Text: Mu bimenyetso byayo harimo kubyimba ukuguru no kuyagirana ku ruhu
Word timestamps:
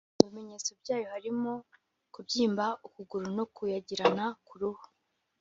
Mu 0.15 0.19
bimenyetso 0.27 0.71
byayo 0.81 1.07
harimo 1.13 1.51
kubyimba 2.13 2.65
ukuguru 2.87 3.25
no 3.37 3.45
kuyagirana 3.55 4.25
ku 4.47 4.53
ruhu 4.61 4.85